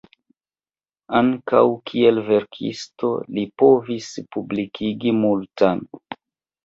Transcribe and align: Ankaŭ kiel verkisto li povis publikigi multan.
Ankaŭ 1.17 1.59
kiel 1.91 2.17
verkisto 2.31 3.11
li 3.37 3.45
povis 3.65 4.09
publikigi 4.37 5.15
multan. 5.23 5.85